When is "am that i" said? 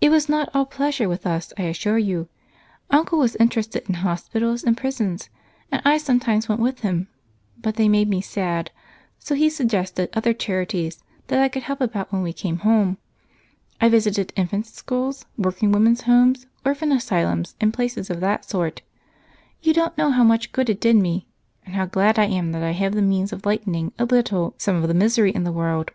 22.24-22.72